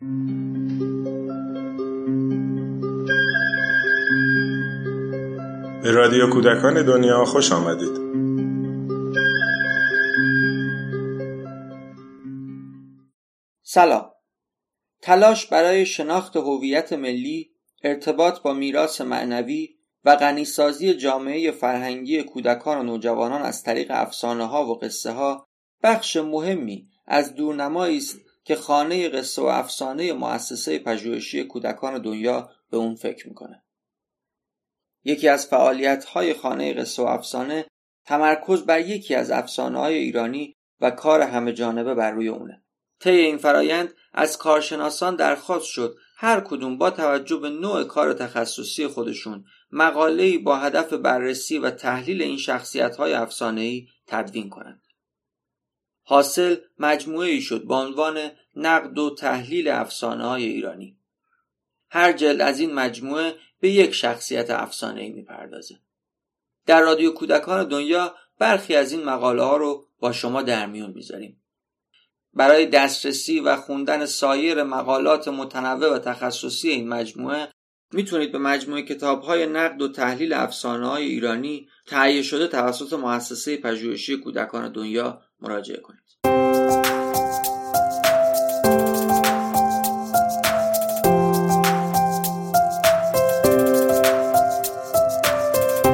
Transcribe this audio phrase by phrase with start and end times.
[0.00, 0.06] به
[5.90, 8.00] رادیو کودکان دنیا خوش آمدید.
[13.62, 14.10] سلام.
[15.02, 17.50] تلاش برای شناخت هویت ملی
[17.84, 19.68] ارتباط با میراث معنوی
[20.04, 25.46] و غنیسازی جامعه فرهنگی کودکان و نوجوانان از طریق افسانه ها و قصه ها
[25.82, 32.76] بخش مهمی از دورنمایی است که خانه قصه و افسانه مؤسسه پژوهشی کودکان دنیا به
[32.76, 33.62] اون فکر می‌کنه
[35.04, 37.66] یکی از فعالیت های خانه قصه و افسانه
[38.06, 42.62] تمرکز بر یکی از افسانه های ایرانی و کار همه جانبه بر روی اونه
[43.00, 48.86] طی این فرایند از کارشناسان درخواست شد هر کدوم با توجه به نوع کار تخصصی
[48.86, 54.82] خودشون مقاله‌ای با هدف بررسی و تحلیل این شخصیت های افسانه‌ای تدوین کنند.
[56.02, 60.96] حاصل مجموعه ای شد با عنوان نقد و تحلیل افسانه های ایرانی.
[61.90, 65.78] هر جلد از این مجموعه به یک شخصیت افسانه ای می‌پردازه.
[66.66, 71.42] در رادیو کودکان دنیا برخی از این مقاله ها رو با شما در میون می‌ذاریم.
[72.34, 77.48] برای دسترسی و خوندن سایر مقالات متنوع و تخصصی این مجموعه
[77.92, 83.56] می‌تونید به مجموعه کتاب های نقد و تحلیل افسانه های ایرانی تهیه شده توسط مؤسسه
[83.56, 86.00] پژوهشی کودکان دنیا مراجعه کنید.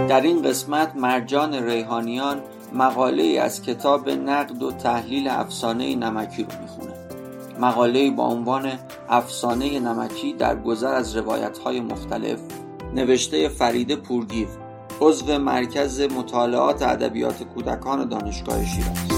[0.08, 6.92] در این قسمت مرجان ریحانیان مقاله از کتاب نقد و تحلیل افسانه نمکی رو می‌خونه
[7.60, 8.72] مقاله با عنوان
[9.08, 12.40] افسانه نمکی در گذر از روایت های مختلف
[12.94, 14.48] نوشته فریده پورگیو
[15.00, 19.15] عضو مرکز مطالعات ادبیات کودکان دانشگاه شیراز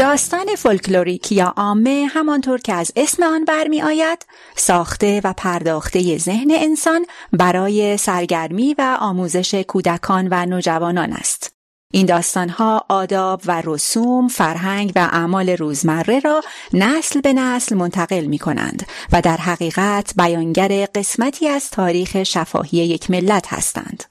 [0.00, 6.50] داستان فولکلوریک یا عامه همانطور که از اسم آن برمی آید ساخته و پرداخته ذهن
[6.50, 11.52] انسان برای سرگرمی و آموزش کودکان و نوجوانان است.
[11.92, 16.40] این داستانها آداب و رسوم، فرهنگ و اعمال روزمره را
[16.72, 23.10] نسل به نسل منتقل می کنند و در حقیقت بیانگر قسمتی از تاریخ شفاهی یک
[23.10, 24.04] ملت هستند.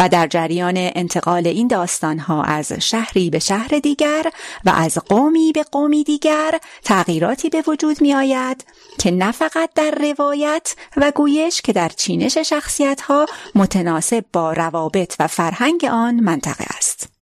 [0.00, 4.32] و در جریان انتقال این داستانها از شهری به شهر دیگر
[4.64, 8.64] و از قومی به قومی دیگر تغییراتی به وجود می آید
[8.98, 15.16] که نه فقط در روایت و گویش که در چینش شخصیت ها متناسب با روابط
[15.18, 17.19] و فرهنگ آن منطقه است.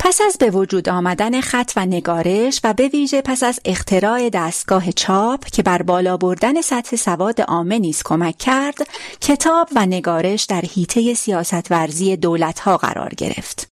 [0.00, 4.92] پس از به وجود آمدن خط و نگارش و به ویژه پس از اختراع دستگاه
[4.92, 8.78] چاپ که بر بالا بردن سطح سواد عامه نیز کمک کرد
[9.20, 13.68] کتاب و نگارش در حیطه سیاست ورزی دولت ها قرار گرفت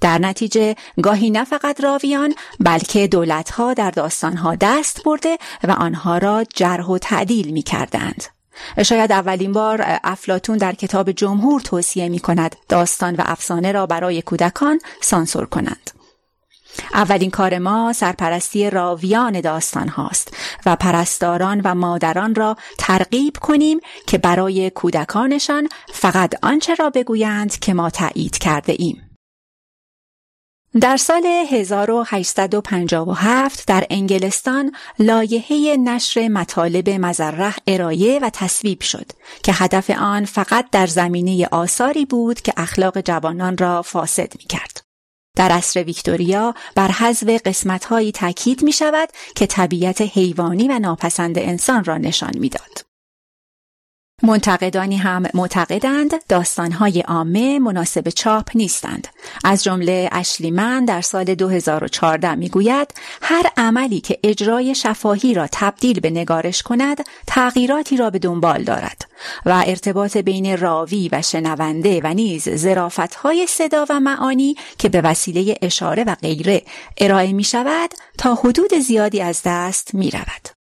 [0.00, 5.70] در نتیجه گاهی نه فقط راویان بلکه دولت ها در داستان ها دست برده و
[5.70, 8.39] آنها را جرح و تعدیل می کردند.
[8.82, 14.22] شاید اولین بار افلاتون در کتاب جمهور توصیه می کند داستان و افسانه را برای
[14.22, 15.90] کودکان سانسور کنند.
[16.94, 20.34] اولین کار ما سرپرستی راویان داستان هاست
[20.66, 27.74] و پرستاران و مادران را ترغیب کنیم که برای کودکانشان فقط آنچه را بگویند که
[27.74, 29.09] ما تایید کرده ایم.
[30.78, 39.06] در سال 1857 در انگلستان لایحه نشر مطالب مزرح ارائه و تصویب شد
[39.42, 44.80] که هدف آن فقط در زمینه آثاری بود که اخلاق جوانان را فاسد می کرد.
[45.36, 51.84] در عصر ویکتوریا بر حذف قسمتهایی تاکید می شود که طبیعت حیوانی و ناپسند انسان
[51.84, 52.89] را نشان می‌داد.
[54.22, 59.08] منتقدانی هم معتقدند داستانهای عامه مناسب چاپ نیستند.
[59.44, 66.10] از جمله اشلیمن در سال 2014 می‌گوید هر عملی که اجرای شفاهی را تبدیل به
[66.10, 69.08] نگارش کند تغییراتی را به دنبال دارد
[69.46, 72.48] و ارتباط بین راوی و شنونده و نیز
[73.22, 76.62] های صدا و معانی که به وسیله اشاره و غیره
[76.98, 80.59] ارائه می شود تا حدود زیادی از دست می رود.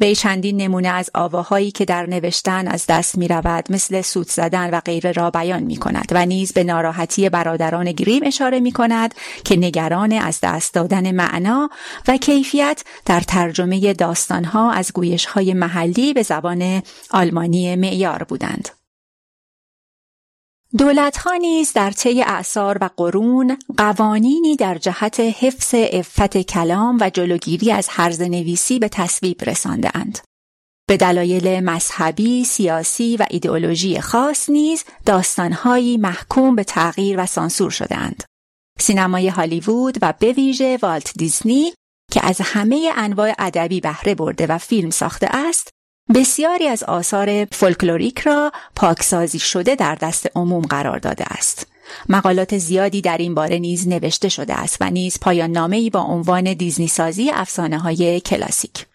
[0.00, 4.70] وی چندین نمونه از آواهایی که در نوشتن از دست می رود مثل سوت زدن
[4.70, 9.14] و غیره را بیان می کند و نیز به ناراحتی برادران گریم اشاره می کند
[9.44, 11.70] که نگران از دست دادن معنا
[12.08, 18.81] و کیفیت در ترجمه داستانها از گویشهای محلی به زبان آلمانی معیار بودند.
[20.78, 27.72] دولتها نیز در طی اعثار و قرون قوانینی در جهت حفظ عفت کلام و جلوگیری
[27.72, 30.18] از هرز نویسی به تصویب رساندهاند.
[30.88, 38.24] به دلایل مذهبی، سیاسی و ایدئولوژی خاص نیز داستانهایی محکوم به تغییر و سانسور شدهاند.
[38.78, 41.72] سینمای هالیوود و به ویژه والت دیزنی
[42.12, 45.68] که از همه انواع ادبی بهره برده و فیلم ساخته است،
[46.14, 51.66] بسیاری از آثار فولکلوریک را پاکسازی شده در دست عموم قرار داده است.
[52.08, 56.54] مقالات زیادی در این باره نیز نوشته شده است و نیز پایان نامه‌ای با عنوان
[56.54, 58.86] دیزنی سازی افسانه های کلاسیک.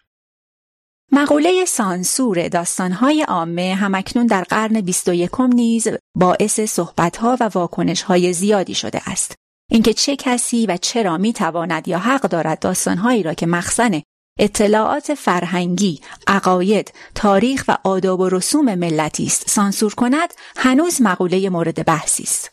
[1.12, 9.02] مقوله سانسور داستانهای عامه همکنون در قرن 21 نیز باعث صحبتها و واکنشهای زیادی شده
[9.10, 9.36] است.
[9.72, 14.02] اینکه چه کسی و چرا می تواند یا حق دارد داستانهایی را که مخزن
[14.40, 21.86] اطلاعات فرهنگی، عقاید، تاریخ و آداب و رسوم ملتی است سانسور کند هنوز مقوله مورد
[21.86, 22.52] بحثی است.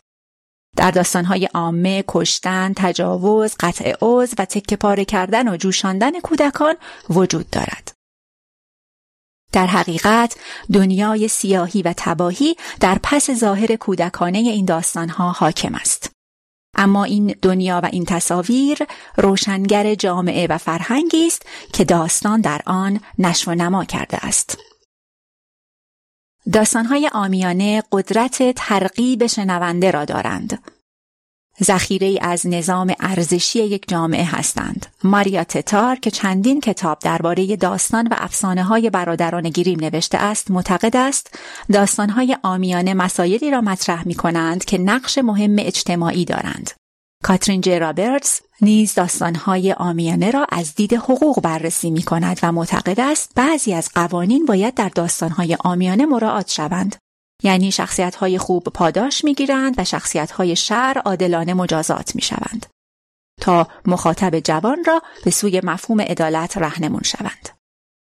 [0.77, 6.75] در داستانهای عامه کشتن، تجاوز، قطع عضو و تکه پاره کردن و جوشاندن کودکان
[7.11, 7.93] وجود دارد.
[9.53, 10.37] در حقیقت
[10.73, 16.14] دنیای سیاهی و تباهی در پس ظاهر کودکانه این داستانها حاکم است.
[16.77, 18.79] اما این دنیا و این تصاویر
[19.17, 24.59] روشنگر جامعه و فرهنگی است که داستان در آن نشو و نما کرده است.
[26.53, 30.74] داستانهای آمیانه قدرت ترغیب شنونده را دارند.
[31.63, 34.87] ذخیره از نظام ارزشی یک جامعه هستند.
[35.05, 40.97] ماریا تتار که چندین کتاب درباره داستان و افسانه های برادران گریم نوشته است معتقد
[40.97, 41.39] است
[41.73, 46.71] داستانهای آمیانه مسایلی را مطرح می کنند که نقش مهم اجتماعی دارند.
[47.23, 53.01] کاترین جی رابرتس نیز داستانهای آمیانه را از دید حقوق بررسی می کند و معتقد
[53.01, 56.97] است بعضی از قوانین باید در داستانهای آمیانه مراعات شوند.
[57.43, 62.67] یعنی شخصیت های خوب پاداش می گیرند و شخصیت های شر عادلانه مجازات می شوند.
[63.41, 67.49] تا مخاطب جوان را به سوی مفهوم عدالت رهنمون شوند.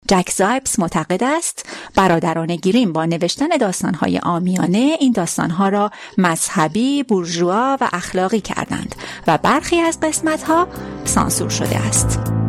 [0.08, 7.78] جک زایپس معتقد است برادران گریم با نوشتن داستانهای آمیانه این داستانها را مذهبی، بورژوا
[7.82, 8.96] و اخلاقی کردند
[9.28, 10.68] و برخی از قسمتها
[11.06, 12.41] سانسور شده است.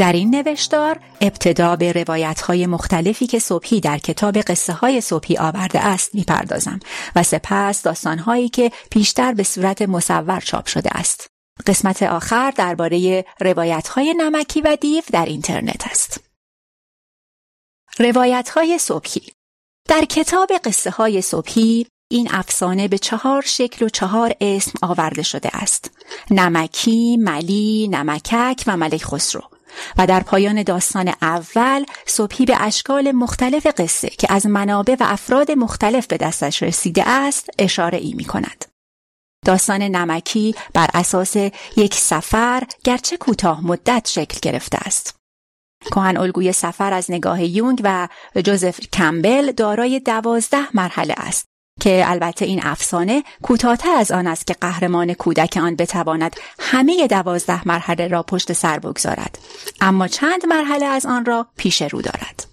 [0.00, 5.38] در این نوشتار ابتدا به روایت های مختلفی که صبحی در کتاب قصه های صبحی
[5.38, 6.80] آورده است می‌پردازم
[7.16, 11.26] و سپس داستان هایی که پیشتر به صورت مصور چاپ شده است.
[11.66, 16.20] قسمت آخر درباره روایت های نمکی و دیو در اینترنت است.
[17.98, 19.22] روایت های صبحی
[19.88, 25.50] در کتاب قصه های صبحی این افسانه به چهار شکل و چهار اسم آورده شده
[25.52, 25.90] است.
[26.30, 29.49] نمکی، ملی، نمکک و ملک خسرو.
[29.98, 35.50] و در پایان داستان اول صبحی به اشکال مختلف قصه که از منابع و افراد
[35.50, 38.64] مختلف به دستش رسیده است اشاره ای می کند.
[39.46, 41.36] داستان نمکی بر اساس
[41.76, 45.20] یک سفر گرچه کوتاه مدت شکل گرفته است.
[45.84, 48.08] کهن الگوی سفر از نگاه یونگ و
[48.44, 51.49] جوزف کمبل دارای دوازده مرحله است
[51.80, 57.68] که البته این افسانه کوتاهتر از آن است که قهرمان کودک آن بتواند همه دوازده
[57.68, 59.38] مرحله را پشت سر بگذارد
[59.80, 62.50] اما چند مرحله از آن را پیش رو دارد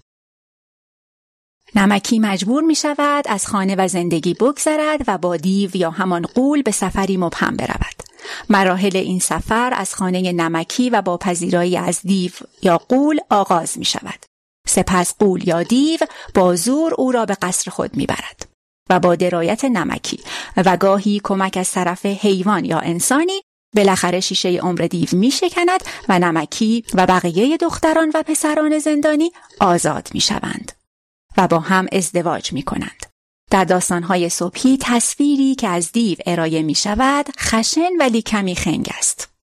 [1.74, 6.62] نمکی مجبور می شود از خانه و زندگی بگذرد و با دیو یا همان قول
[6.62, 8.02] به سفری مبهم برود.
[8.48, 12.32] مراحل این سفر از خانه نمکی و با پذیرایی از دیو
[12.62, 14.24] یا قول آغاز می شود.
[14.66, 15.98] سپس قول یا دیو
[16.34, 18.57] با زور او را به قصر خود می برد.
[18.90, 20.20] و با درایت نمکی
[20.56, 23.42] و گاهی کمک از طرف حیوان یا انسانی
[23.76, 30.08] بالاخره شیشه عمر دیو می شکند و نمکی و بقیه دختران و پسران زندانی آزاد
[30.14, 30.72] می شوند
[31.36, 33.06] و با هم ازدواج می کنند.
[33.50, 39.37] در داستانهای صبحی تصویری که از دیو ارائه می شود خشن ولی کمی خنگ است.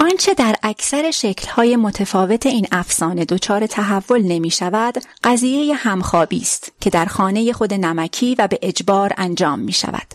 [0.00, 6.90] آنچه در اکثر شکلهای متفاوت این افسانه دچار تحول نمی شود قضیه همخوابی است که
[6.90, 10.14] در خانه خود نمکی و به اجبار انجام می شود.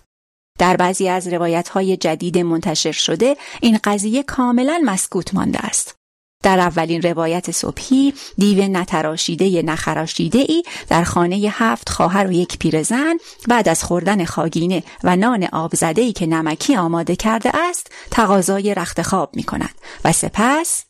[0.60, 5.96] در بعضی از روایت های جدید منتشر شده این قضیه کاملا مسکوت مانده است.
[6.44, 13.18] در اولین روایت صبحی دیو نتراشیده نخراشیده ای در خانه هفت خواهر و یک پیرزن
[13.48, 19.02] بعد از خوردن خاگینه و نان آبزده ای که نمکی آماده کرده است تقاضای رخت
[19.02, 20.86] خواب می کند و سپس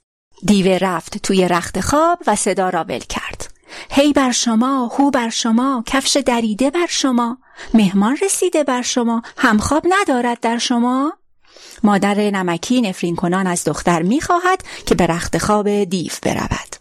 [0.46, 3.54] دیو رفت توی رخت خواب و صدا را ول کرد.
[3.92, 7.38] هی بر شما هو بر شما کفش دریده بر شما
[7.74, 11.14] مهمان رسیده بر شما همخواب ندارد در شما؟
[11.84, 16.76] مادر نمکی نفرین کنان از دختر می‌خواهد که به رخت خواب دیو برود.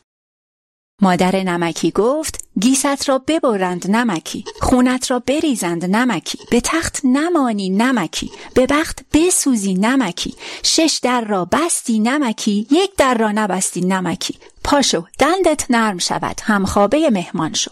[1.03, 8.31] مادر نمکی گفت گیست را ببرند نمکی خونت را بریزند نمکی به تخت نمانی نمکی
[8.55, 15.05] به بخت بسوزی نمکی شش در را بستی نمکی یک در را نبستی نمکی پاشو
[15.19, 17.71] دندت نرم شود همخوابه مهمان شو.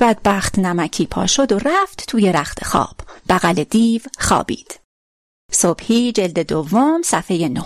[0.00, 2.96] بدبخت نمکی پا شد و رفت توی رخت خواب.
[3.28, 4.79] بغل دیو خوابید.
[5.50, 7.62] صبحی جلد دوم صفحه نو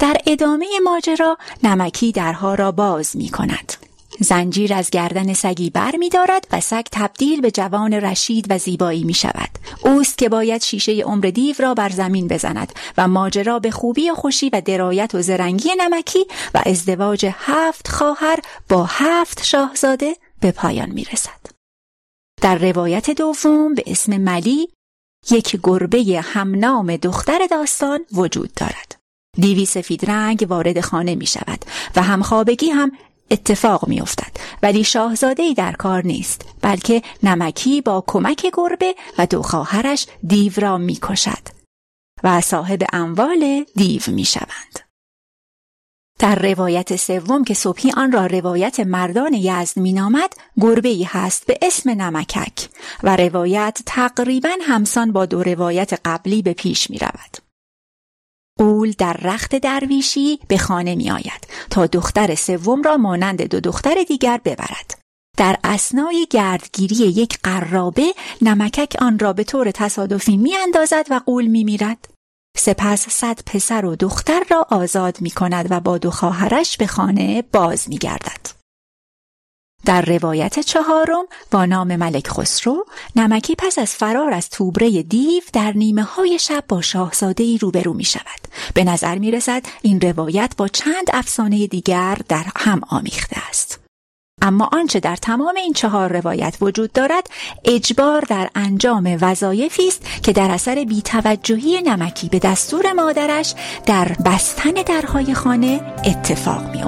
[0.00, 3.72] در ادامه ماجرا نمکی درها را باز می کند
[4.20, 9.04] زنجیر از گردن سگی بر می دارد و سگ تبدیل به جوان رشید و زیبایی
[9.04, 9.50] می شود.
[9.84, 14.14] اوست که باید شیشه عمر دیو را بر زمین بزند و ماجرا به خوبی و
[14.14, 20.90] خوشی و درایت و زرنگی نمکی و ازدواج هفت خواهر با هفت شاهزاده به پایان
[20.90, 21.40] می رسد.
[22.42, 24.68] در روایت دوم به اسم ملی
[25.30, 28.96] یک گربه همنام دختر داستان وجود دارد.
[29.36, 31.64] دیوی سفید رنگ وارد خانه می شود
[31.96, 32.92] و همخوابگی هم
[33.30, 39.42] اتفاق می افتد ولی شاهزاده در کار نیست بلکه نمکی با کمک گربه و دو
[39.42, 41.60] خواهرش دیو را می کشد
[42.24, 44.89] و صاحب اموال دیو می شوند.
[46.20, 51.58] در روایت سوم که صبحی آن را روایت مردان یزد مینامد گربه ای هست به
[51.62, 52.68] اسم نمکک
[53.02, 57.36] و روایت تقریبا همسان با دو روایت قبلی به پیش می رود.
[58.58, 64.02] قول در رخت درویشی به خانه می آید تا دختر سوم را مانند دو دختر
[64.08, 65.00] دیگر ببرد.
[65.36, 71.46] در اسنای گردگیری یک قرابه نمکک آن را به طور تصادفی می اندازد و قول
[71.46, 72.09] می میرد.
[72.60, 77.42] سپس صد پسر و دختر را آزاد می کند و با دو خواهرش به خانه
[77.42, 78.46] باز می گردد.
[79.84, 82.86] در روایت چهارم با نام ملک خسرو
[83.16, 87.92] نمکی پس از فرار از توبره دیو در نیمه های شب با شاهزاده ای روبرو
[87.92, 88.40] می شود.
[88.74, 93.89] به نظر می رسد این روایت با چند افسانه دیگر در هم آمیخته است.
[94.42, 97.30] اما آنچه در تمام این چهار روایت وجود دارد
[97.64, 103.54] اجبار در انجام وظایفی است که در اثر بیتوجهی نمکی به دستور مادرش
[103.86, 106.82] در بستن درهای خانه اتفاق می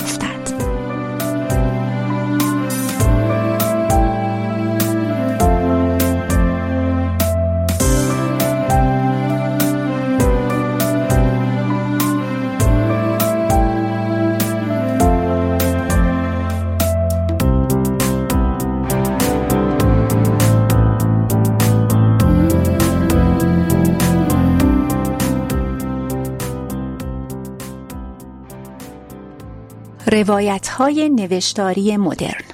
[30.06, 32.44] روایت های نوشتاری مدرن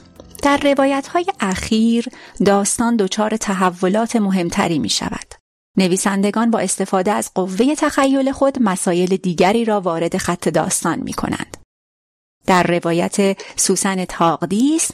[0.42, 2.08] در روایت های اخیر
[2.44, 5.34] داستان دچار تحولات مهمتری می شود.
[5.76, 11.56] نویسندگان با استفاده از قوه تخیل خود مسایل دیگری را وارد خط داستان می کنند.
[12.46, 14.90] در روایت سوسن تاقدیس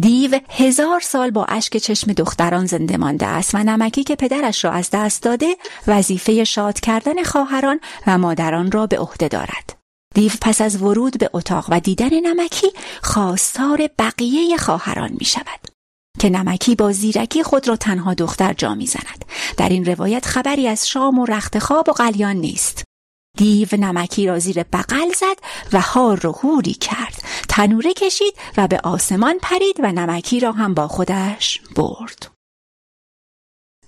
[0.00, 4.70] دیو هزار سال با اشک چشم دختران زنده مانده است و نمکی که پدرش را
[4.70, 9.77] از دست داده وظیفه شاد کردن خواهران و مادران را به عهده دارد.
[10.14, 12.66] دیو پس از ورود به اتاق و دیدن نمکی
[13.02, 15.60] خواستار بقیه خواهران می شود
[16.18, 19.24] که نمکی با زیرکی خود را تنها دختر جا می زند.
[19.56, 22.84] در این روایت خبری از شام و رخت خواب و قلیان نیست.
[23.36, 25.36] دیو نمکی را زیر بغل زد
[25.72, 30.74] و هار رو هوری کرد تنوره کشید و به آسمان پرید و نمکی را هم
[30.74, 32.37] با خودش برد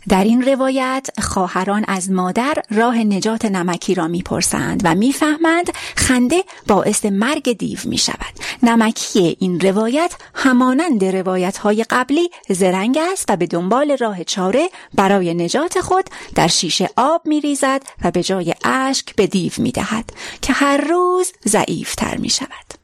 [0.09, 7.04] در این روایت خواهران از مادر راه نجات نمکی را می‌پرسند و می‌فهمند خنده باعث
[7.04, 8.35] مرگ دیو می شود.
[8.62, 15.35] نمکی این روایت همانند روایت های قبلی زرنگ است و به دنبال راه چاره برای
[15.35, 16.04] نجات خود
[16.35, 20.76] در شیشه آب می ریزد و به جای اشک به دیو می دهد که هر
[20.76, 22.79] روز ضعیفتر می شود.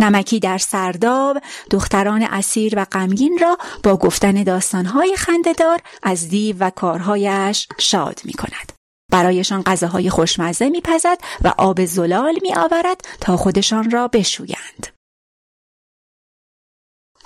[0.00, 1.38] نمکی در سرداب
[1.70, 8.32] دختران اسیر و غمگین را با گفتن داستانهای خندهدار از دیو و کارهایش شاد می
[8.32, 8.72] کند.
[9.12, 14.86] برایشان غذاهای خوشمزه میپزد و آب زلال می آورد تا خودشان را بشویند.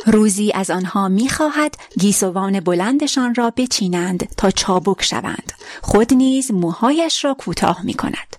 [0.07, 5.53] روزی از آنها می‌خواهد گیسوان بلندشان را بچینند تا چابک شوند.
[5.83, 8.34] خود نیز موهایش را کوتاه می کند.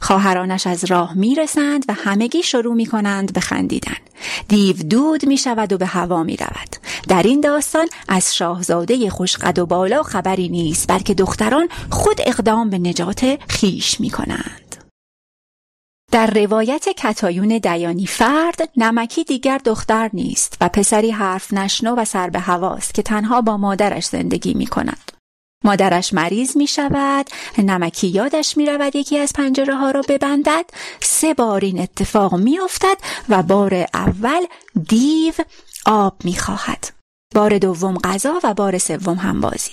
[0.00, 3.96] خواهرانش از راه می‌رسند و همگی شروع می کنند به خندیدن.
[4.48, 6.76] دیو دود می شود و به هوا می رود.
[7.08, 12.78] در این داستان از شاهزاده خوشقد و بالا خبری نیست بلکه دختران خود اقدام به
[12.78, 14.84] نجات خیش می کنند.
[16.12, 22.30] در روایت کتایون دیانی فرد نمکی دیگر دختر نیست و پسری حرف نشنو و سر
[22.30, 25.17] به هواست که تنها با مادرش زندگی می کند.
[25.64, 27.26] مادرش مریض می شود
[27.58, 30.64] نمکی یادش می رود یکی از پنجره ها را ببندد
[31.00, 32.96] سه بار این اتفاق می افتد
[33.28, 34.46] و بار اول
[34.88, 35.34] دیو
[35.86, 36.92] آب می خواهد
[37.34, 39.72] بار دوم غذا و بار سوم هم بازی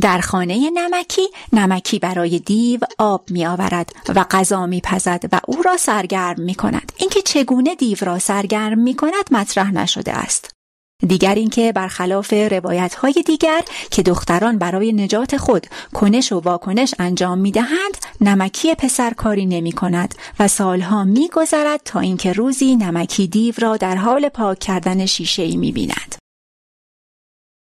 [0.00, 5.62] در خانه نمکی نمکی برای دیو آب می آورد و غذا می پزد و او
[5.62, 10.59] را سرگرم می کند اینکه چگونه دیو را سرگرم می کند مطرح نشده است.
[11.08, 17.38] دیگر اینکه برخلاف روایت های دیگر که دختران برای نجات خود کنش و واکنش انجام
[17.38, 21.30] می دهند نمکی پسر کاری نمی کند و سالها می
[21.84, 26.14] تا اینکه روزی نمکی دیو را در حال پاک کردن شیشه ای می بیند.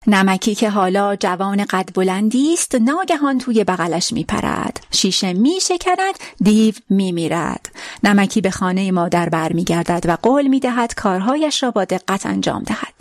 [0.07, 4.79] نمکی که حالا جوان قد بلندی است ناگهان توی بغلش می پرد.
[4.91, 7.71] شیشه می شکند دیو می میرد.
[8.03, 12.92] نمکی به خانه مادر برمیگردد و قول می دهد کارهایش را با دقت انجام دهد.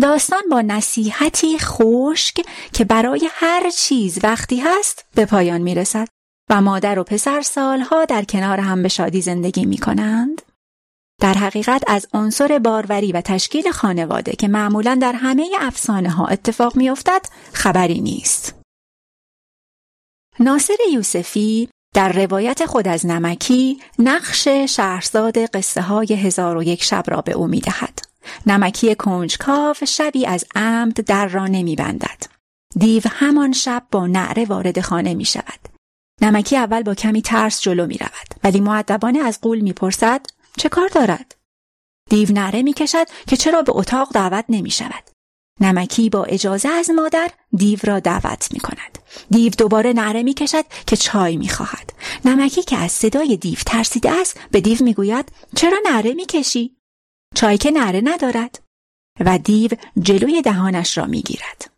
[0.00, 6.08] داستان با نصیحتی خشک که برای هر چیز وقتی هست به پایان می رسد
[6.50, 10.42] و مادر و پسر سالها در کنار هم به شادی زندگی می کنند.
[11.20, 16.76] در حقیقت از عنصر باروری و تشکیل خانواده که معمولا در همه افسانه ها اتفاق
[16.76, 18.54] می افتد خبری نیست.
[20.40, 27.04] ناصر یوسفی در روایت خود از نمکی نقش شهرزاد قصه های هزار و یک شب
[27.06, 28.13] را به او می دهد.
[28.46, 32.22] نمکی کنجکاو شبی از عمد در را نمی بندد.
[32.78, 35.68] دیو همان شب با نعره وارد خانه می شود.
[36.22, 40.26] نمکی اول با کمی ترس جلو می رود ولی معدبانه از قول می پرسد
[40.56, 41.34] چه کار دارد؟
[42.10, 45.04] دیو نعره می کشد که چرا به اتاق دعوت نمی شود.
[45.60, 48.98] نمکی با اجازه از مادر دیو را دعوت می کند.
[49.30, 51.92] دیو دوباره نعره می کشد که چای می خواهد.
[52.24, 56.76] نمکی که از صدای دیو ترسیده است به دیو می گوید چرا نعره می کشی؟
[57.34, 58.62] چای که نره ندارد
[59.20, 61.70] و دیو جلوی دهانش را می‌گیرد.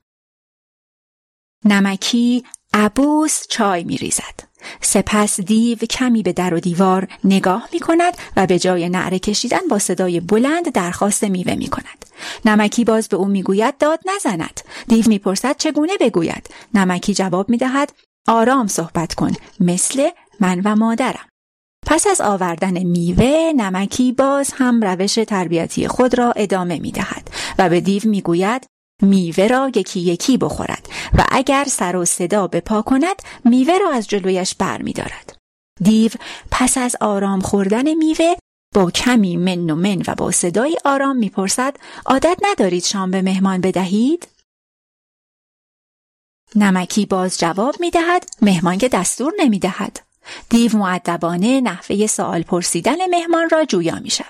[1.65, 4.41] نمکی عبوس چای می ریزد.
[4.81, 9.69] سپس دیو کمی به در و دیوار نگاه می کند و به جای نعره کشیدن
[9.71, 12.07] با صدای بلند درخواست میوه می کند.
[12.45, 14.61] نمکی باز به او می‌گوید داد نزند.
[14.89, 16.51] دیو می‌پرسد چگونه بگوید.
[16.75, 17.93] نمکی جواب می دهد
[18.29, 20.09] آرام صحبت کن مثل
[20.41, 21.29] من و مادرم.
[21.87, 27.69] پس از آوردن میوه نمکی باز هم روش تربیتی خود را ادامه می دهد و
[27.69, 28.67] به دیو می گوید
[29.03, 34.09] میوه را یکی یکی بخورد و اگر سر و صدا بپا کند میوه را از
[34.09, 35.37] جلویش بر می دارد.
[35.83, 36.11] دیو
[36.51, 38.35] پس از آرام خوردن میوه
[38.75, 43.61] با کمی من و من و با صدای آرام می‌پرسد عادت ندارید شام به مهمان
[43.61, 44.29] بدهید؟
[46.55, 50.06] نمکی باز جواب می دهد مهمان که دستور نمی دهد.
[50.49, 54.27] دیو معدبانه نحوه سوال پرسیدن مهمان را جویا می شود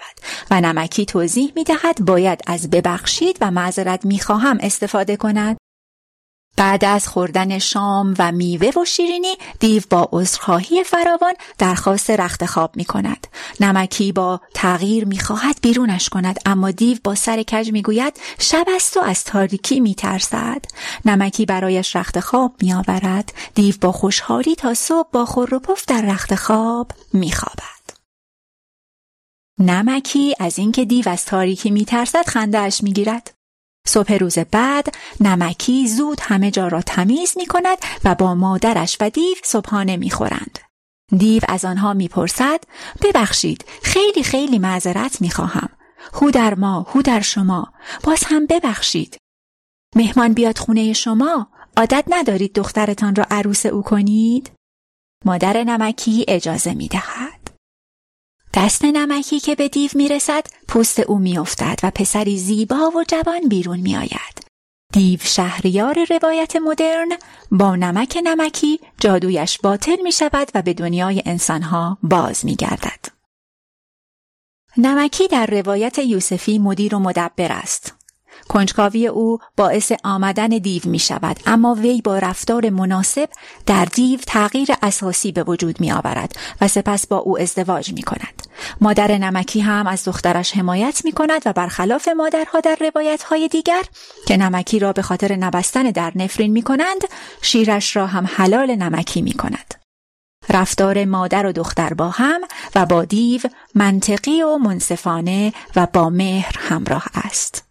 [0.51, 5.57] و نمکی توضیح می دهد باید از ببخشید و معذرت می خواهم استفاده کند.
[6.57, 12.77] بعد از خوردن شام و میوه و شیرینی دیو با عذرخواهی فراوان درخواست رخت خواب
[12.77, 13.27] می کند.
[13.61, 18.67] نمکی با تغییر می خواهد بیرونش کند اما دیو با سر کج می گوید شب
[18.69, 20.65] است و از تاریکی می ترسد.
[21.05, 23.33] نمکی برایش رخت خواب می آورد.
[23.55, 27.67] دیو با خوشحالی تا صبح با خور و پف در رخت خواب می خوابد.
[29.59, 33.36] نمکی از اینکه دیو از تاریکی می ترسد خنده می گیرد.
[33.87, 39.11] صبح روز بعد نمکی زود همه جا را تمیز می کند و با مادرش و
[39.11, 40.59] دیو صبحانه می خورند.
[41.17, 42.61] دیو از آنها می‌پرسد
[43.03, 45.69] ببخشید خیلی خیلی معذرت می‌خواهم.
[46.15, 47.73] هو در ما هو در شما.
[48.05, 49.17] باز هم ببخشید.
[49.97, 51.49] مهمان بیاد خونه شما.
[51.77, 54.51] عادت ندارید دخترتان را عروس او کنید؟
[55.25, 57.36] مادر نمکی اجازه می‌دهد.
[58.57, 63.81] دست نمکی که به دیو می‌رسد پوست او میافتد و پسری زیبا و جوان بیرون
[63.81, 64.47] میآید
[64.93, 67.09] دیو شهریار روایت مدرن
[67.51, 73.05] با نمک نمکی جادویش باطل می شود و به دنیای انسانها باز می گردد.
[74.77, 77.95] نمکی در روایت یوسفی مدیر و مدبر است.
[78.49, 83.29] کنجکاوی او باعث آمدن دیو می شود اما وی با رفتار مناسب
[83.67, 88.36] در دیو تغییر اساسی به وجود می آورد و سپس با او ازدواج می کند.
[88.81, 93.83] مادر نمکی هم از دخترش حمایت می کند و برخلاف مادرها در روایت های دیگر
[94.27, 97.01] که نمکی را به خاطر نبستن در نفرین می کنند
[97.43, 99.75] شیرش را هم حلال نمکی می کند.
[100.49, 102.41] رفتار مادر و دختر با هم
[102.75, 103.41] و با دیو
[103.75, 107.67] منطقی و منصفانه و با مهر همراه است.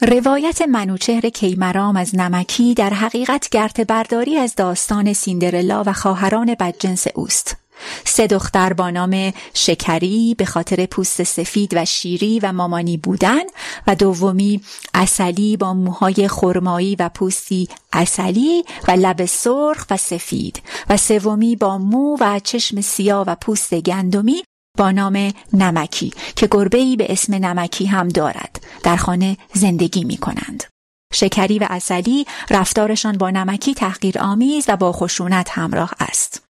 [0.00, 7.06] روایت منوچهر کیمرام از نمکی در حقیقت گرت برداری از داستان سیندرلا و خواهران بدجنس
[7.14, 7.56] اوست.
[8.04, 13.42] سه دختر با نام شکری به خاطر پوست سفید و شیری و مامانی بودن
[13.86, 14.60] و دومی
[14.94, 21.78] اصلی با موهای خرمایی و پوستی اصلی و لب سرخ و سفید و سومی با
[21.78, 24.42] مو و چشم سیاه و پوست گندمی
[24.76, 30.64] با نام نمکی که گربه‌ای به اسم نمکی هم دارد در خانه زندگی می کنند.
[31.12, 36.45] شکری و اصلی رفتارشان با نمکی تحقیر آمیز و با خشونت همراه است.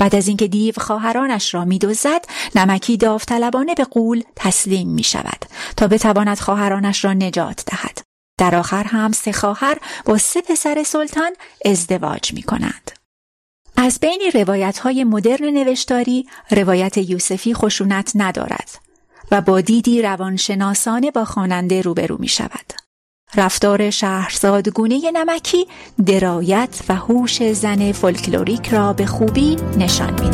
[0.00, 5.44] بعد از اینکه دیو خواهرانش را میدوزد نمکی داوطلبانه به قول تسلیم می شود
[5.76, 8.00] تا بتواند خواهرانش را نجات دهد
[8.38, 11.32] در آخر هم سه خواهر با سه پسر سلطان
[11.64, 12.90] ازدواج می کنند.
[13.76, 18.70] از بین روایت های مدرن نوشتاری روایت یوسفی خشونت ندارد
[19.30, 22.72] و با دیدی روانشناسانه با خواننده روبرو می شود.
[23.36, 25.66] رفتار شهرزادگونه نمکی
[26.06, 30.30] درایت و هوش زن فولکلوریک را به خوبی نشان می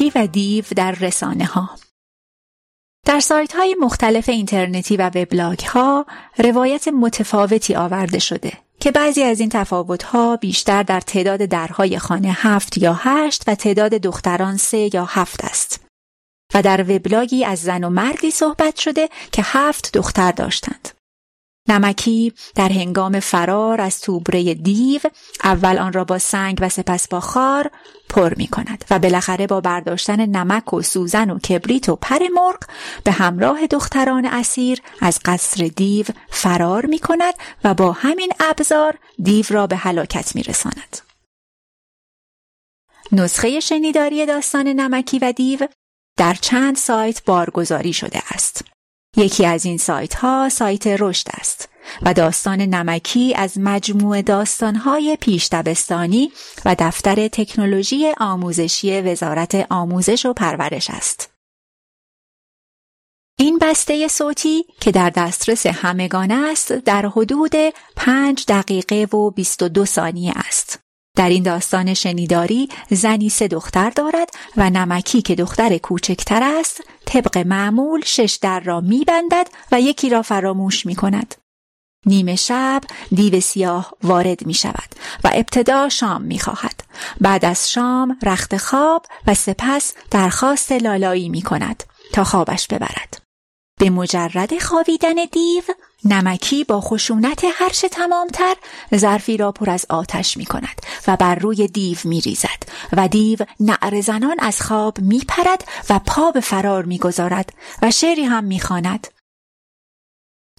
[0.00, 1.70] نمکی و دیو در رسانه ها
[3.06, 6.06] در سایت های مختلف اینترنتی و وبلاگ ها
[6.38, 12.32] روایت متفاوتی آورده شده که بعضی از این تفاوت ها بیشتر در تعداد درهای خانه
[12.32, 15.80] هفت یا هشت و تعداد دختران سه یا هفت است
[16.54, 20.97] و در وبلاگی از زن و مردی صحبت شده که هفت دختر داشتند.
[21.68, 25.00] نمکی در هنگام فرار از توبره دیو
[25.44, 27.70] اول آن را با سنگ و سپس با خار
[28.08, 32.58] پر می کند و بالاخره با برداشتن نمک و سوزن و کبریت و پر مرغ
[33.04, 39.44] به همراه دختران اسیر از قصر دیو فرار می کند و با همین ابزار دیو
[39.50, 40.98] را به هلاکت می رساند.
[43.12, 45.68] نسخه شنیداری داستان نمکی و دیو
[46.16, 48.64] در چند سایت بارگذاری شده است.
[49.18, 51.68] یکی از این سایت ها سایت رشد است
[52.02, 56.32] و داستان نمکی از مجموع داستانهای پیش دبستانی
[56.64, 61.30] و دفتر تکنولوژی آموزشی وزارت آموزش و پرورش است.
[63.38, 67.52] این بسته صوتی که در دسترس همگان است در حدود
[67.96, 70.78] 5 دقیقه و 22 ثانیه است.
[71.16, 77.38] در این داستان شنیداری زنی سه دختر دارد و نمکی که دختر کوچکتر است طبق
[77.38, 81.34] معمول شش در را میبندد و یکی را فراموش می کند.
[82.06, 82.80] نیمه شب
[83.14, 84.88] دیو سیاه وارد می شود
[85.24, 86.84] و ابتدا شام می خواهد.
[87.20, 93.27] بعد از شام رخت خواب و سپس درخواست لالایی می کند تا خوابش ببرد.
[93.78, 95.62] به مجرد خوابیدن دیو
[96.04, 98.56] نمکی با خشونت هرچه تمامتر
[98.94, 102.62] ظرفی را پر از آتش می کند و بر روی دیو می ریزد
[102.92, 107.90] و دیو نعر زنان از خواب می پرد و پا به فرار می گذارد و
[107.90, 109.06] شعری هم می خاند.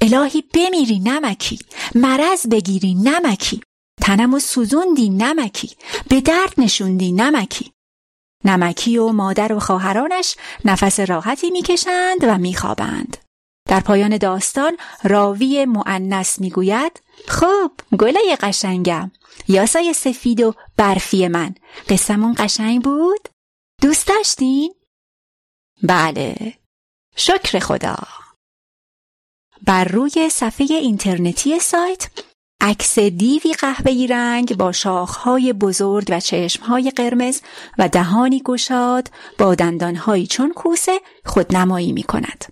[0.02, 1.60] الهی بمیری نمکی
[1.96, 3.62] مرض بگیری نمکی
[4.02, 5.76] تنم و سوزوندی نمکی
[6.10, 7.72] به درد نشوندی نمکی
[8.46, 13.18] نمکی و مادر و خواهرانش نفس راحتی می‌کشند و میخوابند.
[13.68, 19.12] در پایان داستان راوی معنس می‌گوید خب گله قشنگم.
[19.48, 21.56] یاسای سفید و برفی من.
[21.90, 23.30] قسمون قشنگ بود؟
[23.82, 24.76] دوست داشتین؟
[25.84, 26.54] بله.
[27.16, 27.98] شکر خدا.
[29.62, 32.10] بر روی صفحه اینترنتی سایت
[32.62, 37.42] عکس دیوی قهوه‌ای رنگ با شاخهای بزرگ و چشمهای قرمز
[37.78, 42.46] و دهانی گشاد با دندانهایی چون کوسه خودنمایی می کند.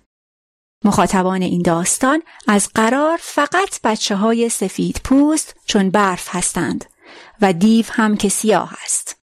[0.84, 6.84] مخاطبان این داستان از قرار فقط بچه های سفید پوست چون برف هستند
[7.40, 9.16] و دیو هم که سیاه است.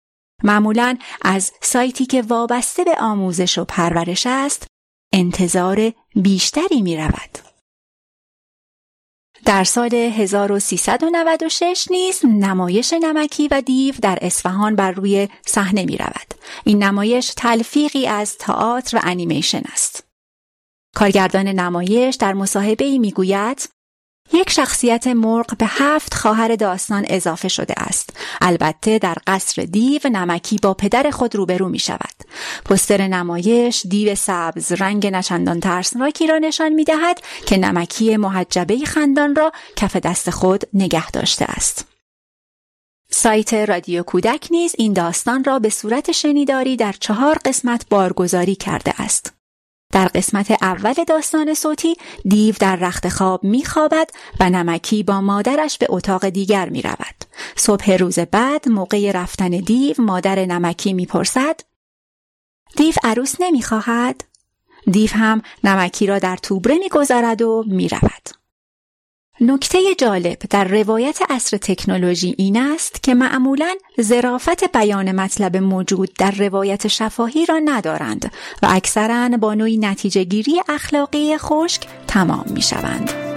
[0.44, 4.68] معمولا از سایتی که وابسته به آموزش و پرورش است
[5.14, 7.45] انتظار بیشتری می رود.
[9.46, 16.34] در سال 1396 نیز نمایش نمکی و دیو در اصفهان بر روی صحنه می رود.
[16.64, 20.04] این نمایش تلفیقی از تئاتر و انیمیشن است.
[20.96, 23.70] کارگردان نمایش در مصاحبه ای می‌گوید
[24.34, 28.10] یک شخصیت مرغ به هفت خواهر داستان اضافه شده است.
[28.42, 32.16] البته در قصر دیو نمکی با پدر خود روبرو می شود.
[32.66, 39.36] پستر نمایش دیو سبز رنگ نچندان ترسناکی را نشان می دهد که نمکی محجبه خندان
[39.36, 41.86] را کف دست خود نگه داشته است.
[43.12, 49.02] سایت رادیو کودک نیز این داستان را به صورت شنیداری در چهار قسمت بارگذاری کرده
[49.02, 49.34] است.
[49.92, 51.96] در قسمت اول داستان صوتی
[52.26, 57.26] دیو در رخت خواب میخوابد و نمکی با مادرش به اتاق دیگر می رود.
[57.56, 61.60] صبح روز بعد موقع رفتن دیو مادر نمکی می‌پرسد
[62.78, 64.24] دیو عروس نمی‌خواهد؟
[64.92, 68.45] دیو هم نمکی را در توبره می‌گذارد و می‌رود.
[69.42, 76.32] نکته جالب در روایت اصر تکنولوژی این است که معمولا زرافت بیان مطلب موجود در
[76.32, 78.32] روایت شفاهی را ندارند
[78.64, 83.35] و اکثرا با نوعی نتیجه گیری اخلاقی خشک تمام می شوند.